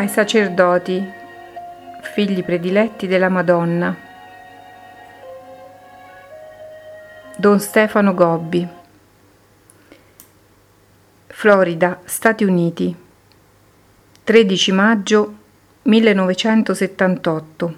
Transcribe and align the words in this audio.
ai 0.00 0.08
sacerdoti, 0.08 1.06
figli 2.14 2.42
prediletti 2.42 3.06
della 3.06 3.28
Madonna. 3.28 3.94
Don 7.36 7.60
Stefano 7.60 8.14
Gobbi. 8.14 8.66
Florida, 11.26 12.00
Stati 12.06 12.44
Uniti. 12.44 12.96
13 14.24 14.72
maggio 14.72 15.34
1978. 15.82 17.74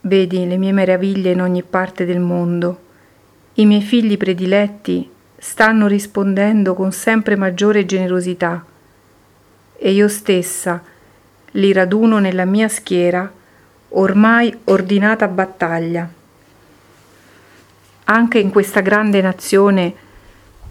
Vedi 0.00 0.48
le 0.48 0.56
mie 0.56 0.72
meraviglie 0.72 1.32
in 1.32 1.42
ogni 1.42 1.62
parte 1.62 2.06
del 2.06 2.20
mondo. 2.20 2.84
I 3.54 3.66
miei 3.66 3.82
figli 3.82 4.16
prediletti 4.16 5.18
stanno 5.42 5.86
rispondendo 5.86 6.74
con 6.74 6.92
sempre 6.92 7.34
maggiore 7.34 7.86
generosità 7.86 8.62
e 9.78 9.90
io 9.90 10.06
stessa 10.06 10.82
li 11.52 11.72
raduno 11.72 12.18
nella 12.18 12.44
mia 12.44 12.68
schiera 12.68 13.32
ormai 13.88 14.54
ordinata 14.64 15.26
battaglia. 15.28 16.08
Anche 18.04 18.38
in 18.38 18.50
questa 18.50 18.80
grande 18.80 19.22
nazione 19.22 19.94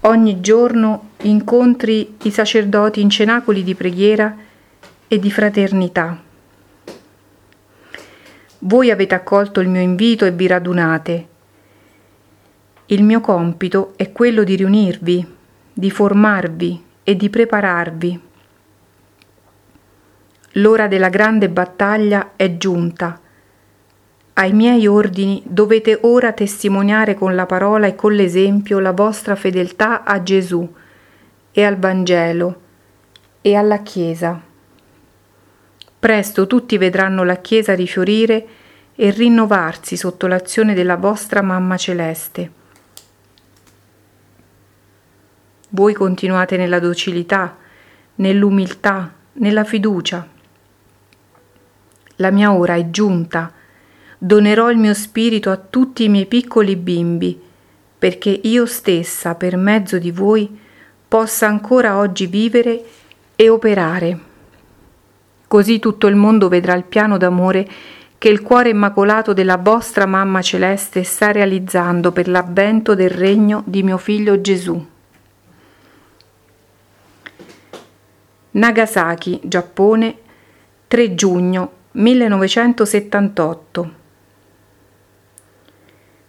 ogni 0.02 0.40
giorno 0.40 1.10
incontri 1.24 2.18
i 2.22 2.32
sacerdoti 2.32 3.02
in 3.02 3.10
cenacoli 3.10 3.64
di 3.64 3.74
preghiera 3.74 4.38
e 5.08 5.18
di 5.18 5.32
fraternità. 5.32 6.16
Voi 8.60 8.92
avete 8.92 9.16
accolto 9.16 9.62
il 9.62 9.68
mio 9.68 9.82
invito 9.82 10.26
e 10.26 10.32
vi 10.32 10.46
radunate 10.46 11.29
il 12.92 13.04
mio 13.04 13.22
compito 13.22 13.94
è 13.98 14.12
quello 14.12 14.44
di 14.44 14.56
riunirvi, 14.56 15.36
di 15.72 15.92
formarvi 15.92 16.84
e 17.04 17.16
di 17.16 17.30
prepararvi. 17.30 18.22
L'ora 20.54 20.88
della 20.88 21.10
grande 21.10 21.50
battaglia 21.50 22.32
è 22.36 22.58
giunta. 22.58 23.20
Ai 24.34 24.54
miei 24.54 24.88
ordini 24.88 25.44
dovete 25.46 26.00
ora 26.02 26.32
testimoniare 26.32 27.14
con 27.14 27.36
la 27.36 27.46
parola 27.46 27.86
e 27.86 27.94
con 27.94 28.14
l'esempio 28.14 28.80
la 28.80 28.92
vostra 28.92 29.36
fedeltà 29.36 30.04
a 30.04 30.24
Gesù 30.24 30.68
e 31.52 31.64
al 31.64 31.78
Vangelo 31.78 32.62
e 33.42 33.54
alla 33.54 33.84
Chiesa. 33.84 34.42
Presto 36.00 36.48
tutti 36.48 36.76
vedranno 36.80 37.24
la 37.24 37.36
Chiesa 37.36 37.76
rifiorire 37.76 38.48
e 38.96 39.12
rinnovarsi 39.12 39.96
sotto 39.96 40.26
l'azione 40.26 40.74
della 40.74 40.98
vostra 40.98 41.44
Mamma 41.44 41.78
Celeste. 41.78 42.58
Voi 45.72 45.94
continuate 45.94 46.58
nella 46.58 46.80
docilità, 46.80 47.56
nell'umiltà, 48.16 49.14
nella 49.34 49.64
fiducia. 49.64 50.28
La 52.16 52.32
mia 52.32 52.52
ora 52.54 52.74
è 52.74 52.90
giunta. 52.90 53.54
Donerò 54.18 54.72
il 54.72 54.78
mio 54.78 54.96
spirito 54.96 55.52
a 55.52 55.58
tutti 55.58 56.06
i 56.06 56.10
miei 56.10 56.26
piccoli 56.26 56.76
bimbi, 56.76 57.40
perché 58.00 58.40
io 58.44 58.66
stessa, 58.66 59.36
per 59.36 59.58
mezzo 59.58 60.00
di 60.00 60.10
voi, 60.10 60.60
possa 61.08 61.46
ancora 61.46 61.98
oggi 61.98 62.26
vivere 62.26 62.84
e 63.36 63.48
operare. 63.50 64.20
Così 65.48 65.78
tutto 65.78 66.08
il 66.08 66.16
mondo 66.16 66.48
vedrà 66.48 66.74
il 66.74 66.84
piano 66.84 67.18
d'amore 67.18 67.68
che 68.18 68.30
il 68.30 68.42
cuore 68.42 68.70
immacolato 68.70 69.34
della 69.34 69.58
vostra 69.58 70.08
Mamma 70.08 70.42
Celeste 70.42 71.04
sta 71.04 71.32
realizzando 71.32 72.12
per 72.12 72.28
l'avvento 72.28 72.96
del 72.96 73.12
regno 73.12 73.62
di 73.66 73.84
mio 73.84 73.98
figlio 73.98 74.42
Gesù. 74.42 74.98
Nagasaki, 78.52 79.42
Giappone, 79.44 80.18
3 80.88 81.14
giugno 81.14 81.72
1978. 81.92 83.94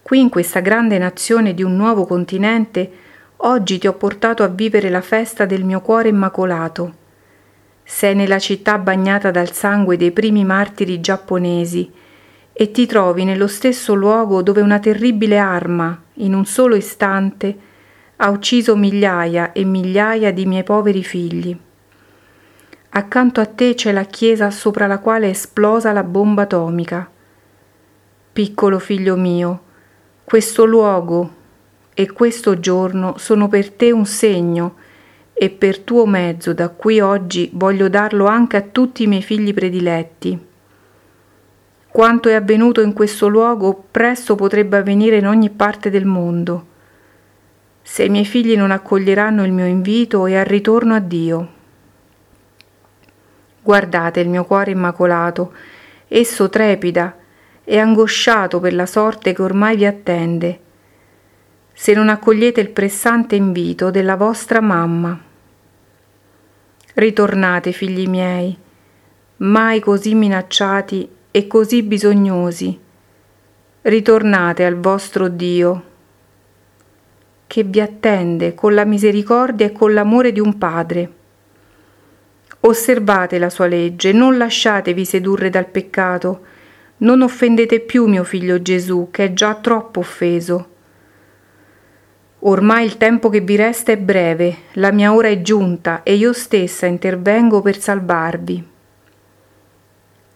Qui 0.03 0.21
in 0.21 0.29
questa 0.29 0.61
grande 0.61 0.99
nazione 0.99 1.55
di 1.55 1.63
un 1.63 1.77
nuovo 1.77 2.05
continente, 2.05 2.93
oggi 3.37 3.79
ti 3.79 3.87
ho 3.87 3.95
portato 3.95 4.43
a 4.43 4.49
vivere 4.49 4.91
la 4.91 5.01
festa 5.01 5.47
del 5.47 5.65
mio 5.65 5.81
cuore 5.81 6.11
immacolato. 6.11 6.95
Sei 7.83 8.15
nella 8.15 8.39
città 8.39 8.77
bagnata 8.77 9.31
dal 9.31 9.53
sangue 9.53 9.97
dei 9.97 10.11
primi 10.11 10.45
martiri 10.45 11.01
giapponesi 11.01 11.91
e 12.53 12.71
ti 12.71 12.85
trovi 12.85 13.25
nello 13.25 13.47
stesso 13.47 13.95
luogo 13.95 14.43
dove 14.43 14.61
una 14.61 14.79
terribile 14.79 15.39
arma, 15.39 15.99
in 16.17 16.35
un 16.35 16.45
solo 16.45 16.75
istante, 16.75 17.57
ha 18.17 18.29
ucciso 18.29 18.77
migliaia 18.77 19.53
e 19.53 19.65
migliaia 19.65 20.35
di 20.35 20.45
miei 20.45 20.65
poveri 20.65 21.03
figli. 21.03 21.59
Accanto 22.93 23.41
a 23.41 23.47
te 23.47 23.75
c'è 23.75 23.93
la 23.93 24.03
chiesa 24.03 24.51
sopra 24.51 24.89
la 24.89 24.99
quale 24.99 25.27
è 25.27 25.31
esplosa 25.31 25.93
la 25.93 26.03
bomba 26.03 26.43
atomica. 26.43 27.09
Piccolo 28.33 28.81
figlio 28.81 29.15
mio, 29.15 29.63
questo 30.25 30.65
luogo 30.65 31.35
e 31.95 32.11
questo 32.11 32.59
giorno 32.59 33.17
sono 33.17 33.47
per 33.47 33.71
te 33.71 33.93
un 33.93 34.07
segno 34.07 34.75
e 35.33 35.51
per 35.51 35.79
tuo 35.79 36.05
mezzo 36.05 36.53
da 36.53 36.69
qui 36.71 36.99
oggi 36.99 37.49
voglio 37.53 37.89
darlo 37.89 38.27
anche 38.27 38.57
a 38.57 38.63
tutti 38.63 39.05
i 39.05 39.07
miei 39.07 39.23
figli 39.23 39.55
prediletti. 39.55 40.47
Quanto 41.87 42.29
è 42.29 42.35
avvenuto 42.35 42.81
in 42.81 42.93
questo 42.93 43.29
luogo 43.29 43.85
presto 43.89 44.35
potrebbe 44.35 44.79
avvenire 44.79 45.17
in 45.17 45.29
ogni 45.29 45.51
parte 45.51 45.91
del 45.91 46.07
mondo. 46.07 46.67
Se 47.83 48.03
i 48.03 48.09
miei 48.09 48.25
figli 48.25 48.57
non 48.57 48.73
accoglieranno 48.73 49.45
il 49.45 49.53
mio 49.53 49.67
invito 49.67 50.27
e 50.27 50.37
al 50.37 50.45
ritorno 50.45 50.95
a 50.95 51.01
Dio. 51.01 51.59
Guardate 53.71 54.19
il 54.19 54.29
mio 54.29 54.45
cuore 54.47 54.73
immacolato, 54.73 55.53
esso 56.09 56.49
trepida 56.49 57.17
e 57.63 57.79
angosciato 57.79 58.59
per 58.59 58.75
la 58.75 58.85
sorte 58.85 59.33
che 59.33 59.43
ormai 59.43 59.77
vi 59.77 59.87
attende, 59.87 60.61
se 61.73 61.95
non 61.95 62.09
accogliete 62.09 62.61
il 62.61 62.71
pressante 62.71 63.37
invito 63.37 63.93
della 63.93 64.17
vostra 64.17 64.61
mamma. 64.61 65.17
Ritornate, 66.95 67.71
figli 67.71 68.09
miei, 68.09 68.59
mai 69.37 69.79
così 69.79 70.17
minacciati 70.17 71.09
e 71.31 71.47
così 71.47 71.85
bisognosi. 71.85 72.77
Ritornate 73.83 74.65
al 74.65 74.81
vostro 74.81 75.29
Dio, 75.29 75.85
che 77.47 77.63
vi 77.63 77.81
attende 77.81 78.53
con 78.53 78.75
la 78.75 78.85
misericordia 78.85 79.67
e 79.67 79.71
con 79.71 79.95
l'amore 79.95 80.33
di 80.33 80.41
un 80.41 80.59
Padre. 80.59 81.19
Osservate 82.63 83.39
la 83.39 83.49
sua 83.49 83.67
legge, 83.67 84.13
non 84.13 84.37
lasciatevi 84.37 85.05
sedurre 85.07 85.49
dal 85.49 85.67
peccato, 85.67 86.41
non 86.99 87.23
offendete 87.23 87.81
più 87.81 88.07
mio 88.07 88.23
figlio 88.23 88.61
Gesù, 88.61 89.09
che 89.11 89.25
è 89.25 89.33
già 89.33 89.55
troppo 89.55 90.01
offeso. 90.01 90.69
Ormai 92.41 92.85
il 92.85 92.99
tempo 92.99 93.31
che 93.31 93.41
vi 93.41 93.57
resta 93.57 93.93
è 93.93 93.97
breve, 93.97 94.57
la 94.73 94.93
mia 94.93 95.15
ora 95.15 95.29
è 95.29 95.41
giunta 95.41 96.03
e 96.03 96.15
io 96.15 96.35
stessa 96.35 96.85
intervengo 96.85 97.63
per 97.63 97.79
salvarvi. 97.79 98.69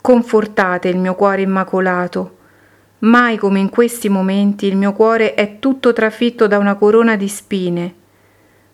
Confortate 0.01 0.89
il 0.89 0.99
mio 0.99 1.15
cuore 1.15 1.43
immacolato. 1.43 2.37
Mai 3.01 3.37
come 3.37 3.59
in 3.59 3.69
questi 3.69 4.09
momenti 4.09 4.67
il 4.67 4.77
mio 4.77 4.93
cuore 4.93 5.35
è 5.35 5.59
tutto 5.59 5.93
trafitto 5.93 6.47
da 6.47 6.57
una 6.57 6.75
corona 6.75 7.17
di 7.17 7.29
spine. 7.29 7.95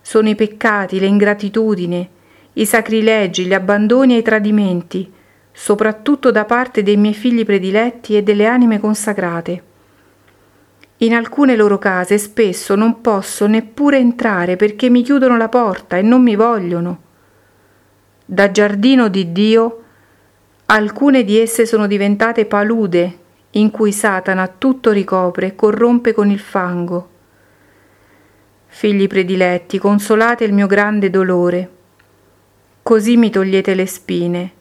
Sono 0.00 0.28
i 0.28 0.36
peccati, 0.36 1.00
le 1.00 1.06
ingratitudini, 1.06 2.10
i 2.54 2.66
sacrilegi, 2.66 3.46
gli 3.46 3.54
abbandoni 3.54 4.14
e 4.14 4.18
i 4.18 4.22
tradimenti, 4.22 5.10
soprattutto 5.52 6.30
da 6.30 6.44
parte 6.44 6.82
dei 6.82 6.96
miei 6.96 7.14
figli 7.14 7.44
prediletti 7.44 8.16
e 8.16 8.22
delle 8.22 8.46
anime 8.46 8.80
consacrate. 8.80 9.62
In 10.98 11.14
alcune 11.14 11.56
loro 11.56 11.78
case 11.78 12.18
spesso 12.18 12.74
non 12.74 13.00
posso 13.00 13.46
neppure 13.46 13.98
entrare 13.98 14.56
perché 14.56 14.90
mi 14.90 15.02
chiudono 15.02 15.36
la 15.36 15.48
porta 15.48 15.96
e 15.96 16.02
non 16.02 16.22
mi 16.22 16.34
vogliono. 16.34 17.02
Da 18.24 18.50
giardino 18.50 19.08
di 19.08 19.32
Dio, 19.32 19.82
alcune 20.66 21.24
di 21.24 21.38
esse 21.38 21.66
sono 21.66 21.86
diventate 21.86 22.46
palude 22.46 23.18
in 23.52 23.70
cui 23.70 23.92
Satana 23.92 24.46
tutto 24.46 24.90
ricopre 24.90 25.46
e 25.46 25.54
corrompe 25.54 26.12
con 26.12 26.30
il 26.30 26.38
fango. 26.38 27.08
Figli 28.66 29.06
prediletti, 29.06 29.78
consolate 29.78 30.44
il 30.44 30.52
mio 30.52 30.66
grande 30.66 31.10
dolore 31.10 31.78
Così 32.82 33.16
mi 33.16 33.30
togliete 33.30 33.74
le 33.74 33.86
spine, 33.86 34.52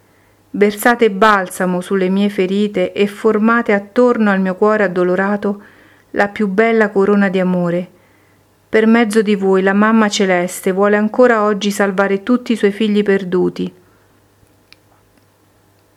versate 0.51 1.10
balsamo 1.10 1.81
sulle 1.81 2.10
mie 2.10 2.30
ferite 2.30 2.92
e 2.92 3.07
formate 3.07 3.74
attorno 3.74 4.30
al 4.30 4.42
mio 4.42 4.56
cuore 4.56 4.83
addolorato 4.83 5.62
la 6.12 6.27
più 6.27 6.48
bella 6.48 6.89
corona 6.89 7.30
di 7.30 7.39
amore. 7.39 7.89
Per 8.69 8.86
mezzo 8.86 9.21
di 9.21 9.36
voi 9.36 9.63
la 9.63 9.74
Mamma 9.74 10.10
Celeste 10.10 10.71
vuole 10.71 10.95
ancora 10.95 11.44
oggi 11.44 11.71
salvare 11.71 12.21
tutti 12.21 12.51
i 12.51 12.56
suoi 12.56 12.71
figli 12.71 13.01
perduti. 13.04 13.74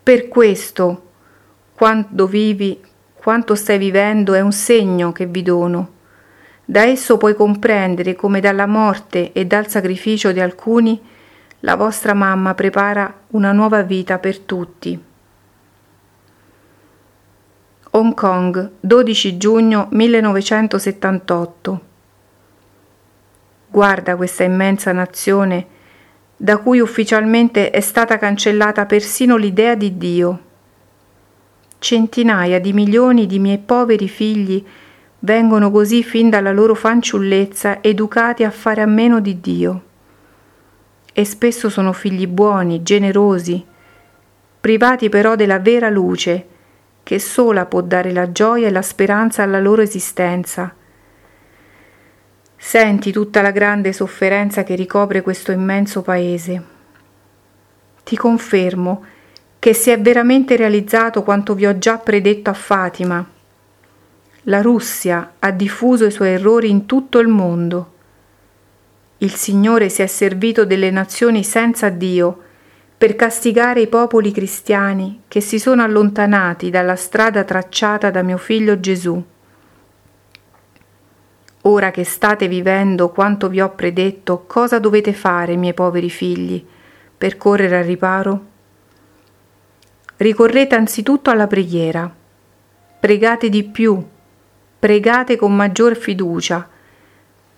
Per 0.03 0.29
questo, 0.29 1.11
quando 1.75 2.27
vivi, 2.27 2.81
quanto 3.15 3.55
stai 3.55 3.79
vivendo 3.79 4.33
è 4.35 4.41
un 4.41 4.53
segno 4.53 5.13
che 5.13 5.27
vi 5.27 5.43
dono. 5.43 5.91
Da 6.65 6.85
esso 6.85 7.19
puoi 7.19 7.35
comprendere 7.35 8.15
come 8.15 8.41
dalla 8.41 8.67
morte 8.67 9.33
e 9.33 9.45
dal 9.45 9.69
sacrificio 9.69 10.33
di 10.33 10.41
alcuni 10.41 11.01
la 11.65 11.77
vostra 11.77 12.13
mamma 12.13 12.55
prepara 12.55 13.21
una 13.29 13.53
nuova 13.53 13.83
vita 13.83 14.19
per 14.19 14.39
tutti. 14.41 15.01
Hong 17.95 18.15
Kong, 18.15 18.71
12 18.81 19.37
giugno 19.37 19.87
1978. 19.91 21.81
Guarda 23.69 24.17
questa 24.17 24.43
immensa 24.43 24.93
nazione 24.93 25.67
da 26.37 26.57
cui 26.59 26.81
ufficialmente 26.81 27.71
è 27.71 27.81
stata 27.81 28.19
cancellata 28.19 28.85
persino 28.87 29.37
l'idea 29.37 29.77
di 29.77 29.97
Dio. 29.97 30.41
Centinaia 31.79 32.59
di 32.59 32.73
milioni 32.73 33.27
di 33.27 33.39
miei 33.39 33.59
poveri 33.59 34.09
figli 34.09 34.65
vengono 35.21 35.71
così 35.71 36.03
fin 36.03 36.29
dalla 36.29 36.51
loro 36.51 36.75
fanciullezza 36.75 37.83
educati 37.83 38.43
a 38.43 38.51
fare 38.51 38.81
a 38.81 38.87
meno 38.87 39.21
di 39.21 39.41
Dio. 39.41 39.83
E 41.13 41.25
spesso 41.25 41.69
sono 41.69 41.93
figli 41.93 42.27
buoni, 42.27 42.83
generosi, 42.83 43.65
privati 44.61 45.09
però 45.09 45.37
della 45.37 45.59
vera 45.59 45.89
luce, 45.89 46.47
che 47.03 47.19
sola 47.19 47.67
può 47.67 47.81
dare 47.81 48.13
la 48.13 48.33
gioia 48.33 48.69
e 48.69 48.71
la 48.71 48.83
speranza 48.83 49.43
alla 49.43 49.61
loro 49.61 49.83
esistenza. 49.83 50.75
Senti 52.57 53.11
tutta 53.11 53.43
la 53.43 53.51
grande 53.51 53.93
sofferenza 53.93 54.63
che 54.63 54.77
ricopre 54.77 55.21
questo 55.21 55.51
immenso 55.51 56.01
paese. 56.01 56.63
Ti 58.05 58.17
confermo 58.17 59.05
che 59.59 59.75
si 59.75 59.91
è 59.91 60.01
veramente 60.01 60.57
realizzato 60.57 61.23
quanto 61.23 61.55
vi 61.55 61.67
ho 61.67 61.77
già 61.79 61.99
predetto 61.99 62.51
a 62.51 62.55
Fatima. 62.55 63.25
La 64.47 64.61
Russia 64.61 65.35
ha 65.39 65.51
diffuso 65.51 66.05
i 66.05 66.11
suoi 66.11 66.31
errori 66.31 66.71
in 66.71 66.87
tutto 66.87 67.19
il 67.19 67.29
mondo. 67.29 67.92
Il 69.23 69.35
Signore 69.35 69.89
si 69.89 70.03
è 70.03 70.09
servito 70.09 70.65
delle 70.65 70.91
nazioni 70.91 71.45
senza 71.45 71.91
Dio 71.91 72.41
per 72.99 73.15
castigare 73.15 73.81
i 73.81 73.87
popoli 73.87 74.33
cristiani 74.33 75.23
che 75.29 75.41
si 75.41 75.61
sono 75.61 75.85
allontanati 75.85 76.71
dalla 76.71 76.97
strada 76.97 77.45
tracciata 77.45 78.11
da 78.11 78.23
mio 78.23 78.37
figlio 78.37 78.81
Gesù. 78.81 79.23
Ora 81.63 81.93
che 81.93 82.03
state 82.03 82.49
vivendo 82.49 83.11
quanto 83.11 83.49
vi 83.49 83.61
ho 83.61 83.71
predetto, 83.71 84.43
cosa 84.49 84.81
dovete 84.81 85.13
fare, 85.13 85.55
miei 85.55 85.73
poveri 85.73 86.11
figli, 86.11 86.65
per 87.17 87.37
correre 87.37 87.79
al 87.79 87.85
riparo? 87.85 88.47
Ricorrete 90.17 90.75
anzitutto 90.75 91.31
alla 91.31 91.47
preghiera. 91.47 92.13
Pregate 92.99 93.49
di 93.49 93.63
più, 93.63 94.05
pregate 94.81 95.37
con 95.37 95.55
maggior 95.55 95.95
fiducia, 95.95 96.69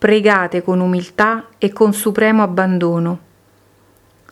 pregate 0.04 0.62
con 0.62 0.80
umiltà 0.80 1.46
e 1.56 1.72
con 1.72 1.94
supremo 1.94 2.42
abbandono 2.42 3.20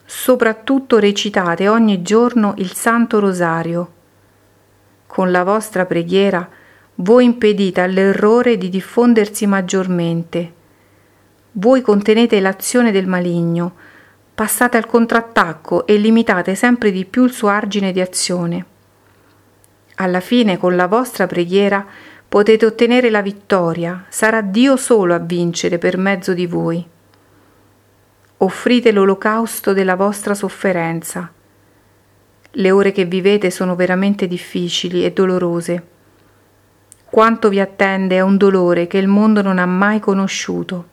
soprattutto 0.04 0.98
recitate 0.98 1.66
ogni 1.66 2.02
giorno 2.02 2.52
il 2.58 2.74
Santo 2.74 3.18
Rosario. 3.18 3.92
Con 5.06 5.30
la 5.30 5.44
vostra 5.44 5.86
preghiera 5.86 6.46
voi 6.96 7.24
impedite 7.24 7.80
all'errore 7.80 8.58
di 8.58 8.68
diffondersi 8.68 9.46
maggiormente. 9.46 10.52
Voi 11.52 11.80
contenete 11.80 12.38
l'azione 12.40 12.92
del 12.92 13.06
maligno, 13.06 13.72
passate 14.34 14.76
al 14.76 14.84
contrattacco 14.84 15.86
e 15.86 15.96
limitate 15.96 16.54
sempre 16.54 16.90
di 16.90 17.06
più 17.06 17.24
il 17.24 17.32
suo 17.32 17.48
argine 17.48 17.92
di 17.92 18.00
azione. 18.02 18.66
Alla 19.94 20.20
fine, 20.20 20.58
con 20.58 20.76
la 20.76 20.86
vostra 20.86 21.26
preghiera, 21.26 21.86
potete 22.32 22.64
ottenere 22.64 23.10
la 23.10 23.20
vittoria, 23.20 24.06
sarà 24.08 24.40
Dio 24.40 24.78
solo 24.78 25.12
a 25.12 25.18
vincere 25.18 25.76
per 25.76 25.98
mezzo 25.98 26.32
di 26.32 26.46
voi 26.46 26.88
offrite 28.38 28.90
l'olocausto 28.90 29.74
della 29.74 29.96
vostra 29.96 30.32
sofferenza. 30.32 31.30
Le 32.50 32.70
ore 32.70 32.90
che 32.90 33.04
vivete 33.04 33.50
sono 33.50 33.76
veramente 33.76 34.26
difficili 34.26 35.04
e 35.04 35.12
dolorose. 35.12 35.86
Quanto 37.04 37.50
vi 37.50 37.60
attende 37.60 38.16
è 38.16 38.20
un 38.20 38.38
dolore 38.38 38.86
che 38.86 38.96
il 38.96 39.08
mondo 39.08 39.42
non 39.42 39.58
ha 39.58 39.66
mai 39.66 40.00
conosciuto. 40.00 40.86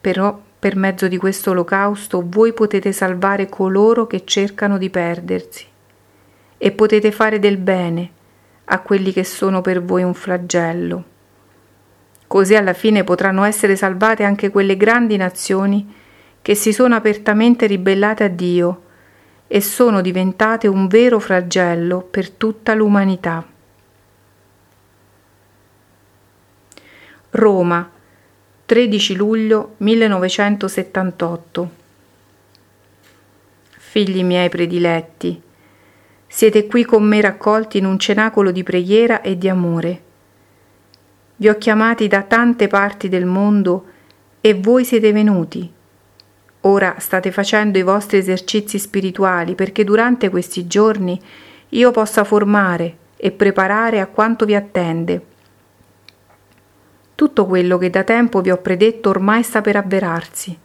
Però 0.00 0.36
per 0.58 0.74
mezzo 0.74 1.06
di 1.06 1.16
questo 1.16 1.52
olocausto 1.52 2.24
voi 2.26 2.52
potete 2.52 2.90
salvare 2.90 3.48
coloro 3.48 4.08
che 4.08 4.24
cercano 4.24 4.78
di 4.78 4.90
perdersi 4.90 5.64
e 6.58 6.72
potete 6.72 7.12
fare 7.12 7.38
del 7.38 7.56
bene 7.56 8.13
a 8.66 8.80
quelli 8.80 9.12
che 9.12 9.24
sono 9.24 9.60
per 9.60 9.82
voi 9.82 10.02
un 10.02 10.14
flagello. 10.14 11.04
Così 12.26 12.54
alla 12.54 12.72
fine 12.72 13.04
potranno 13.04 13.44
essere 13.44 13.76
salvate 13.76 14.24
anche 14.24 14.50
quelle 14.50 14.76
grandi 14.76 15.16
nazioni 15.16 15.94
che 16.42 16.54
si 16.54 16.72
sono 16.72 16.94
apertamente 16.94 17.66
ribellate 17.66 18.24
a 18.24 18.28
Dio 18.28 18.82
e 19.46 19.60
sono 19.60 20.00
diventate 20.00 20.66
un 20.66 20.88
vero 20.88 21.18
flagello 21.18 22.02
per 22.02 22.30
tutta 22.30 22.74
l'umanità. 22.74 23.46
Roma, 27.30 27.90
13 28.66 29.16
luglio 29.16 29.74
1978 29.78 31.82
Figli 33.94 34.24
miei 34.24 34.48
prediletti, 34.48 35.40
siete 36.34 36.66
qui 36.66 36.84
con 36.84 37.04
me 37.04 37.20
raccolti 37.20 37.78
in 37.78 37.84
un 37.84 37.96
cenacolo 37.96 38.50
di 38.50 38.64
preghiera 38.64 39.20
e 39.20 39.38
di 39.38 39.48
amore. 39.48 40.02
Vi 41.36 41.48
ho 41.48 41.56
chiamati 41.56 42.08
da 42.08 42.22
tante 42.22 42.66
parti 42.66 43.08
del 43.08 43.24
mondo 43.24 43.84
e 44.40 44.54
voi 44.54 44.84
siete 44.84 45.12
venuti 45.12 45.72
Ora 46.62 46.96
state 46.98 47.30
facendo 47.30 47.78
i 47.78 47.82
vostri 47.82 48.18
esercizi 48.18 48.80
spirituali 48.80 49.54
perché 49.54 49.84
durante 49.84 50.28
questi 50.28 50.66
giorni 50.66 51.20
io 51.68 51.92
possa 51.92 52.24
formare 52.24 52.96
e 53.16 53.30
preparare 53.30 54.00
a 54.00 54.06
quanto 54.08 54.44
vi 54.44 54.56
attende. 54.56 55.22
Tutto 57.14 57.46
quello 57.46 57.78
che 57.78 57.90
da 57.90 58.02
tempo 58.02 58.40
vi 58.40 58.50
ho 58.50 58.56
predetto 58.56 59.10
ormai 59.10 59.44
sta 59.44 59.60
per 59.60 59.76
avverarsi. 59.76 60.58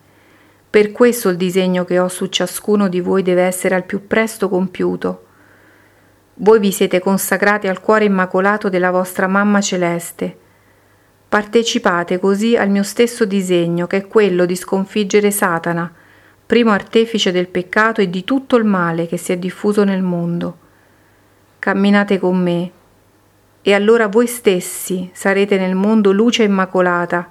Per 0.68 0.92
questo 0.92 1.30
il 1.30 1.38
disegno 1.38 1.86
che 1.86 2.00
ho 2.00 2.08
su 2.08 2.26
ciascuno 2.26 2.88
di 2.88 3.02
voi 3.02 3.22
deve 3.22 3.44
essere 3.44 3.76
al 3.76 3.84
più 3.84 4.08
presto 4.08 4.50
compiuto. 4.50 5.26
Voi 6.42 6.60
vi 6.60 6.72
siete 6.72 7.00
consacrati 7.00 7.68
al 7.68 7.82
cuore 7.82 8.06
immacolato 8.06 8.70
della 8.70 8.92
vostra 8.92 9.28
mamma 9.28 9.60
celeste 9.60 10.38
Partecipate 11.30 12.18
così 12.18 12.56
al 12.56 12.70
mio 12.70 12.82
stesso 12.82 13.24
disegno, 13.24 13.86
che 13.86 13.98
è 13.98 14.08
quello 14.08 14.46
di 14.46 14.56
sconfiggere 14.56 15.30
Satana, 15.30 15.94
primo 16.44 16.72
artefice 16.72 17.32
del 17.32 17.50
peccato 17.50 18.02
e 18.02 18.10
di 18.10 18.24
tutto 18.24 18.56
il 18.56 18.64
male 18.64 19.06
che 19.06 19.18
si 19.18 19.32
è 19.32 19.38
diffuso 19.38 19.84
nel 19.84 20.02
mondo. 20.02 20.58
Camminate 21.60 22.18
con 22.18 22.42
me, 22.42 22.72
e 23.62 23.74
allora 23.76 24.08
voi 24.08 24.26
stessi 24.26 25.12
sarete 25.14 25.60
nel 25.60 25.76
mondo 25.76 26.12
luce 26.12 26.42
immacolata, 26.42 27.28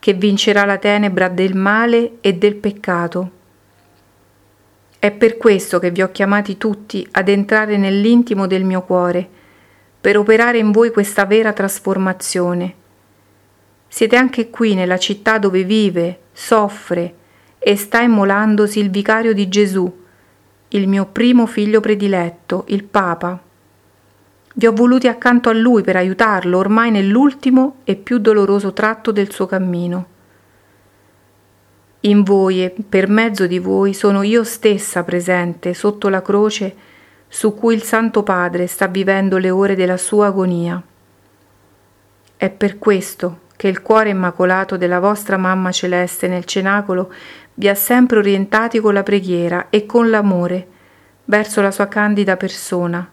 che 0.00 0.14
vincerà 0.14 0.64
la 0.64 0.78
tenebra 0.78 1.28
del 1.28 1.54
male 1.54 2.14
e 2.20 2.32
del 2.32 2.56
peccato. 2.56 3.30
È 4.98 5.10
per 5.12 5.36
questo 5.36 5.78
che 5.78 5.90
vi 5.90 6.02
ho 6.02 6.10
chiamati 6.10 6.56
tutti 6.56 7.06
ad 7.12 7.28
entrare 7.28 7.76
nell'intimo 7.76 8.46
del 8.46 8.64
mio 8.64 8.82
cuore, 8.82 9.28
per 10.00 10.18
operare 10.18 10.58
in 10.58 10.70
voi 10.70 10.90
questa 10.90 11.24
vera 11.24 11.52
trasformazione 11.52 12.86
siete 13.88 14.16
anche 14.16 14.50
qui 14.50 14.74
nella 14.74 14.98
città 14.98 15.38
dove 15.38 15.64
vive, 15.64 16.20
soffre 16.32 17.14
e 17.58 17.74
sta 17.74 18.02
immolandosi 18.02 18.78
il 18.78 18.90
vicario 18.90 19.32
di 19.32 19.48
Gesù, 19.48 19.90
il 20.68 20.86
mio 20.86 21.06
primo 21.06 21.46
figlio 21.46 21.80
prediletto, 21.80 22.64
il 22.68 22.84
Papa. 22.84 23.42
Vi 24.54 24.66
ho 24.66 24.72
voluti 24.72 25.08
accanto 25.08 25.48
a 25.48 25.54
lui 25.54 25.82
per 25.82 25.96
aiutarlo 25.96 26.58
ormai 26.58 26.90
nell'ultimo 26.90 27.76
e 27.84 27.96
più 27.96 28.18
doloroso 28.18 28.74
tratto 28.74 29.10
del 29.10 29.32
suo 29.32 29.46
cammino. 29.46 30.16
In 32.02 32.22
voi 32.22 32.62
e 32.62 32.72
per 32.88 33.08
mezzo 33.08 33.48
di 33.48 33.58
voi 33.58 33.92
sono 33.92 34.22
io 34.22 34.44
stessa 34.44 35.02
presente 35.02 35.74
sotto 35.74 36.08
la 36.08 36.22
croce 36.22 36.76
su 37.26 37.54
cui 37.54 37.74
il 37.74 37.82
Santo 37.82 38.22
Padre 38.22 38.68
sta 38.68 38.86
vivendo 38.86 39.36
le 39.36 39.50
ore 39.50 39.74
della 39.74 39.96
sua 39.96 40.26
agonia. 40.26 40.80
È 42.36 42.50
per 42.50 42.78
questo 42.78 43.40
che 43.56 43.66
il 43.66 43.82
cuore 43.82 44.10
immacolato 44.10 44.76
della 44.76 45.00
vostra 45.00 45.36
mamma 45.36 45.72
celeste 45.72 46.28
nel 46.28 46.44
cenacolo 46.44 47.12
vi 47.54 47.68
ha 47.68 47.74
sempre 47.74 48.18
orientati 48.18 48.78
con 48.78 48.94
la 48.94 49.02
preghiera 49.02 49.66
e 49.68 49.84
con 49.84 50.08
l'amore 50.08 50.68
verso 51.24 51.60
la 51.60 51.72
sua 51.72 51.88
candida 51.88 52.36
persona. 52.36 53.10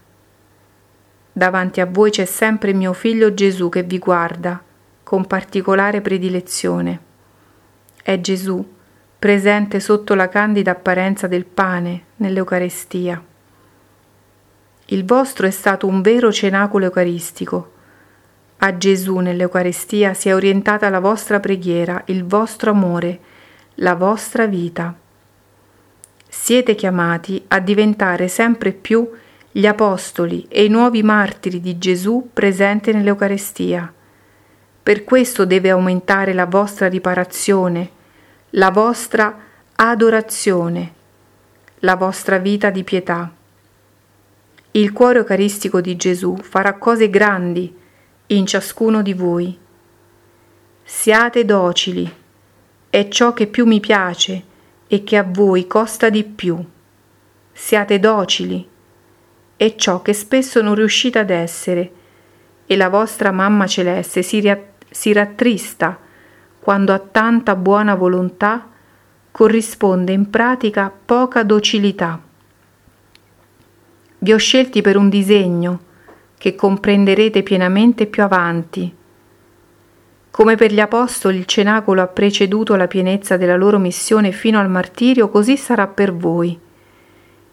Davanti 1.31 1.81
a 1.81 1.87
voi 1.87 2.11
c'è 2.11 2.25
sempre 2.25 2.71
mio 2.71 2.93
figlio 2.93 3.33
Gesù 3.33 3.67
che 3.69 3.81
vi 3.81 3.97
guarda 3.97 4.61
con 5.01 5.25
particolare 5.25 6.01
predilezione. 6.01 6.99
È 8.03 8.21
Gesù, 8.21 8.73
presente 9.25 9.79
sotto 9.79 10.13
la 10.13 10.29
candida 10.29 10.69
apparenza 10.69 11.25
del 11.25 11.45
pane 11.45 12.03
nell'Eucarestia. 12.17 13.19
Il 14.85 15.03
vostro 15.03 15.47
è 15.47 15.49
stato 15.49 15.87
un 15.87 16.03
vero 16.03 16.31
cenacolo 16.31 16.85
eucaristico 16.85 17.71
a 18.57 18.77
Gesù 18.77 19.17
nell'Eucaristia 19.17 20.13
sia 20.13 20.35
orientata 20.35 20.89
la 20.89 20.99
vostra 20.99 21.39
preghiera, 21.39 22.03
il 22.05 22.23
vostro 22.23 22.69
amore, 22.69 23.19
la 23.75 23.95
vostra 23.95 24.45
vita. 24.45 24.95
siete 26.29 26.75
chiamati 26.75 27.45
a 27.47 27.59
diventare 27.59 28.27
sempre 28.27 28.73
più 28.73 29.09
gli 29.51 29.65
apostoli 29.65 30.45
e 30.49 30.65
i 30.65 30.69
nuovi 30.69 31.01
martiri 31.01 31.59
di 31.59 31.79
Gesù 31.79 32.29
presenti 32.31 32.93
nell'Eucarestia. 32.93 33.91
Per 34.83 35.03
questo 35.03 35.45
deve 35.45 35.71
aumentare 35.71 36.31
la 36.31 36.45
vostra 36.45 36.87
riparazione, 36.87 38.03
la 38.57 38.71
vostra 38.71 39.37
adorazione, 39.75 40.93
la 41.79 41.95
vostra 41.95 42.37
vita 42.37 42.69
di 42.69 42.85
pietà. 42.85 43.29
Il 44.71 44.93
cuore 44.93 45.19
eucaristico 45.19 45.81
di 45.81 45.97
Gesù 45.97 46.37
farà 46.37 46.75
cose 46.75 47.09
grandi 47.09 47.75
in 48.27 48.45
ciascuno 48.45 49.01
di 49.01 49.13
voi. 49.13 49.57
Siate 50.83 51.43
docili, 51.43 52.09
è 52.89 53.07
ciò 53.09 53.33
che 53.33 53.47
più 53.47 53.65
mi 53.65 53.81
piace 53.81 54.43
e 54.87 55.03
che 55.03 55.17
a 55.17 55.25
voi 55.27 55.67
costa 55.67 56.09
di 56.09 56.23
più. 56.23 56.57
Siate 57.51 57.99
docili, 57.99 58.65
è 59.57 59.75
ciò 59.75 60.01
che 60.01 60.13
spesso 60.13 60.61
non 60.61 60.75
riuscite 60.75 61.19
ad 61.19 61.29
essere 61.29 61.91
e 62.65 62.75
la 62.77 62.87
vostra 62.87 63.31
mamma 63.31 63.67
celeste 63.67 64.21
si, 64.21 64.39
ria- 64.39 64.65
si 64.89 65.11
rattrista 65.11 66.03
quando 66.65 66.93
a 66.93 66.97
tanta 66.97 67.55
buona 67.55 67.93
volontà 67.93 68.67
corrisponde 69.29 70.13
in 70.13 70.31
pratica 70.31 70.91
poca 71.05 71.43
docilità. 71.43 72.19
Vi 74.17 74.33
ho 74.33 74.37
scelti 74.37 74.81
per 74.81 74.97
un 74.97 75.07
disegno 75.07 75.79
che 76.35 76.55
comprenderete 76.55 77.43
pienamente 77.43 78.07
più 78.07 78.23
avanti. 78.23 78.91
Come 80.31 80.55
per 80.55 80.73
gli 80.73 80.79
apostoli 80.79 81.37
il 81.37 81.45
cenacolo 81.45 82.01
ha 82.01 82.07
preceduto 82.07 82.75
la 82.75 82.87
pienezza 82.87 83.37
della 83.37 83.57
loro 83.57 83.77
missione 83.77 84.31
fino 84.31 84.59
al 84.59 84.67
martirio, 84.67 85.29
così 85.29 85.57
sarà 85.57 85.85
per 85.85 86.15
voi. 86.15 86.59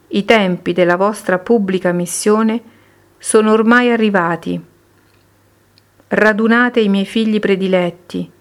I 0.09 0.25
tempi 0.25 0.73
della 0.73 0.97
vostra 0.97 1.38
pubblica 1.38 1.92
missione 1.92 2.62
sono 3.19 3.52
ormai 3.52 3.90
arrivati. 3.90 4.59
Radunate 6.09 6.81
i 6.81 6.88
miei 6.88 7.04
figli 7.04 7.38
prediletti, 7.40 8.40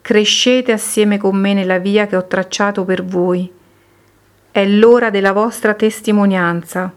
crescete 0.00 0.72
assieme 0.72 1.18
con 1.18 1.36
me 1.36 1.54
nella 1.54 1.78
via 1.78 2.06
che 2.06 2.16
ho 2.16 2.26
tracciato 2.26 2.84
per 2.84 3.04
voi. 3.04 3.50
È 4.50 4.66
l'ora 4.66 5.10
della 5.10 5.32
vostra 5.32 5.74
testimonianza. 5.74 6.92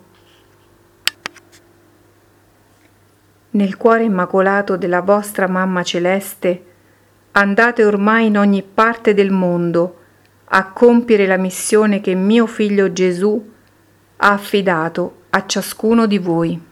Nel 3.51 3.77
cuore 3.77 4.03
immacolato 4.03 4.77
della 4.77 5.01
vostra 5.01 5.47
Mamma 5.47 5.83
Celeste, 5.83 6.65
andate 7.31 7.85
ormai 7.85 8.27
in 8.27 8.37
ogni 8.37 8.63
parte 8.63 9.13
del 9.13 9.29
mondo 9.29 9.99
a 10.45 10.71
compiere 10.71 11.27
la 11.27 11.37
missione 11.37 12.01
che 12.01 12.15
mio 12.15 12.47
figlio 12.47 12.91
Gesù 12.91 13.51
ha 14.17 14.31
affidato 14.31 15.21
a 15.29 15.45
ciascuno 15.45 16.05
di 16.05 16.17
voi. 16.17 16.71